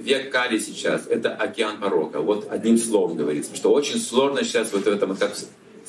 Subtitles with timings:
[0.00, 2.20] век Кали сейчас— это океан порока.
[2.20, 5.36] Вот одним словом говорится, что очень сложно сейчас вот в этом, как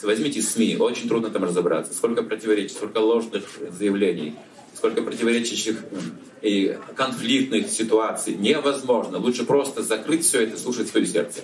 [0.04, 1.94] возьмите СМИ, очень трудно там разобраться.
[1.94, 3.44] Сколько противоречий, сколько ложных
[3.78, 4.36] заявлений,
[4.76, 5.78] сколько противоречащих
[6.42, 8.36] и конфликтных ситуаций.
[8.36, 9.20] Невозможно.
[9.20, 11.42] Лучше просто закрыть все это, слушать свое сердце.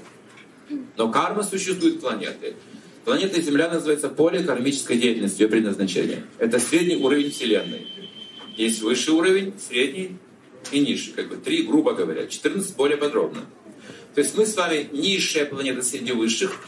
[0.97, 2.55] Но карма существует планеты.
[3.05, 6.23] Планета Земля называется поле кармической деятельности, ее предназначение.
[6.39, 7.87] Это средний уровень Вселенной.
[8.57, 10.17] Есть высший уровень, средний
[10.71, 11.13] и низший.
[11.13, 12.27] Как бы три, грубо говоря.
[12.27, 13.41] 14 более подробно.
[14.15, 16.59] То есть мы с вами низшая планета среди высших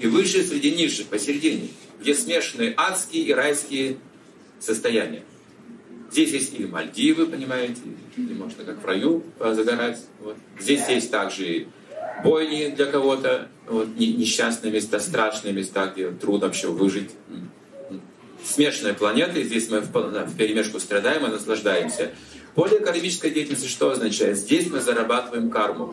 [0.00, 1.68] и высшая среди низших посередине,
[2.00, 3.98] где смешаны адские и райские
[4.58, 5.22] состояния.
[6.10, 7.80] Здесь есть и Мальдивы, понимаете,
[8.16, 9.98] и можно как в раю загорать.
[10.20, 10.36] Вот.
[10.60, 11.66] Здесь есть также
[12.22, 17.10] бойни для кого-то, вот, несчастные места, страшные места, где трудно вообще выжить.
[18.44, 22.12] Смешанные планеты, здесь мы в, в перемешку страдаем и наслаждаемся.
[22.54, 24.38] Поле кармической деятельности что означает?
[24.38, 25.92] Здесь мы зарабатываем карму.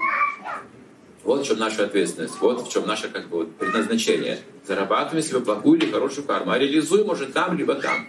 [1.23, 4.39] Вот в чем наша ответственность, вот в чем наше как бы, предназначение.
[4.67, 8.07] Зарабатываем себе плохую или хорошую карму, а реализуем уже там, либо там.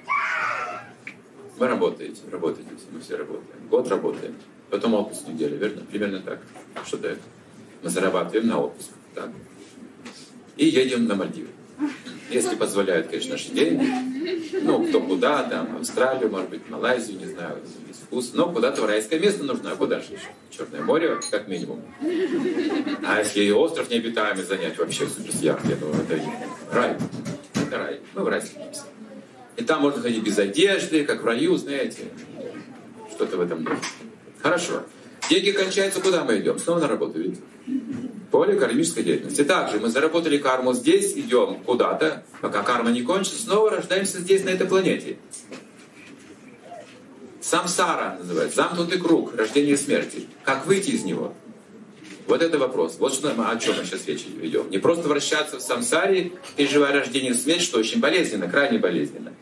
[1.58, 3.68] Вы работаете, работаете, мы все работаем.
[3.70, 4.34] Год работаем,
[4.70, 5.82] потом отпуск неделю, верно?
[5.90, 6.40] Примерно так.
[6.86, 7.22] Что-то это
[7.82, 8.90] мы зарабатываем на отпуск.
[9.14, 9.30] Так?
[10.56, 11.48] И едем на Мальдивы.
[12.32, 13.86] Если позволяют, конечно, наши деньги.
[14.62, 17.58] Ну, кто куда, там, Австралию, может быть, Малайзию, не знаю,
[18.04, 18.32] вкус.
[18.34, 20.28] Но куда-то в райское место нужно, а куда же еще?
[20.50, 21.82] Черное море, как минимум.
[23.06, 26.22] А если и остров необитаемый занять, вообще с яхтой, ну, это
[26.72, 26.96] рай.
[27.54, 28.00] Это рай.
[28.14, 28.82] Мы в рай стремимся.
[29.56, 32.04] И там можно ходить без одежды, как в раю, знаете.
[33.10, 33.80] Что-то в этом духе.
[34.40, 34.84] Хорошо.
[35.32, 36.58] Деньги кончаются, куда мы идем?
[36.58, 37.40] Снова на работу, видите?
[38.30, 39.42] Поле кармической деятельности.
[39.44, 44.50] Также мы заработали карму здесь, идем куда-то, пока карма не кончится, снова рождаемся здесь, на
[44.50, 45.16] этой планете.
[47.40, 50.26] Самсара называется, замкнутый круг, рождение и смерти.
[50.44, 51.32] Как выйти из него?
[52.26, 52.96] Вот это вопрос.
[52.98, 54.68] Вот что, о чем мы сейчас речь ведем.
[54.68, 59.32] Не просто вращаться в самсаре, переживая рождение и смерть, что очень болезненно, крайне болезненно.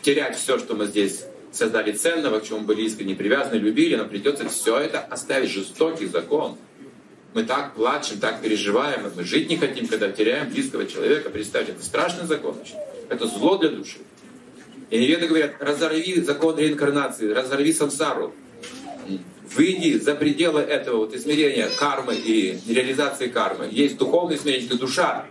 [0.00, 4.48] Терять все, что мы здесь создали ценного, к чему были искренне привязаны, любили, нам придется
[4.48, 5.50] все это оставить.
[5.50, 6.58] Жестокий закон.
[7.32, 11.30] Мы так плачем, так переживаем, мы жить не хотим, когда теряем близкого человека.
[11.30, 12.56] Представьте, это страшный закон.
[13.08, 13.98] Это зло для души.
[14.90, 18.34] И неведы говорят, разорви закон реинкарнации, разорви сансару.
[19.54, 23.68] Выйди за пределы этого вот измерения кармы и реализации кармы.
[23.70, 25.26] Есть духовное измерение, это душа.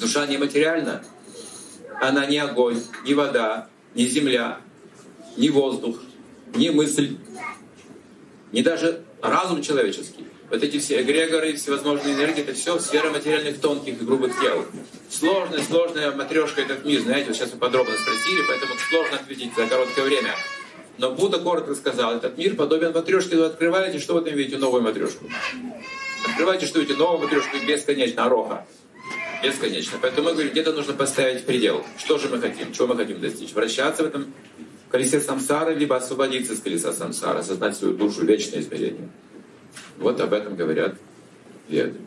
[0.00, 1.04] Душа нематериальна.
[2.00, 4.60] Она не огонь, не вода, не земля,
[5.36, 5.96] ни воздух,
[6.54, 7.16] ни мысль,
[8.52, 10.26] ни даже разум человеческий.
[10.50, 14.66] Вот эти все эгрегоры, всевозможные энергии, это все сфера материальных тонких и грубых тел.
[15.08, 19.66] Сложная, сложная матрешка этот мир, знаете, вот сейчас вы подробно спросили, поэтому сложно ответить за
[19.66, 20.34] короткое время.
[20.98, 24.58] Но Будда коротко сказал, этот мир подобен матрешке, вы открываете, что вы там видите?
[24.58, 25.24] Новую матрешку.
[26.28, 26.98] Открываете, что видите?
[26.98, 28.66] Новую матрешку бесконечно, ороха.
[29.42, 29.98] Бесконечно.
[30.02, 31.82] Поэтому мы говорим, где-то нужно поставить предел.
[31.96, 32.72] Что же мы хотим?
[32.72, 33.52] Чего мы хотим достичь?
[33.52, 34.32] Вращаться в этом
[34.92, 39.08] колесе самсары, либо освободиться из колеса самсара, осознать свою душу, вечное измерение.
[39.98, 40.96] Вот об этом говорят
[41.68, 41.98] веды.